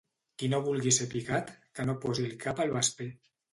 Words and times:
Qui 0.43 0.47
no 0.53 0.59
vulgui 0.67 0.93
ser 0.97 1.07
picat 1.11 1.53
que 1.81 1.87
no 1.91 1.97
posi 2.07 2.27
el 2.31 2.35
cap 2.47 2.65
al 2.67 2.77
vesper. 2.81 3.13